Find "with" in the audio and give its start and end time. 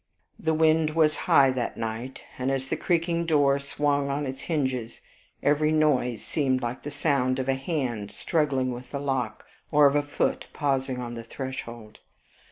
8.71-8.89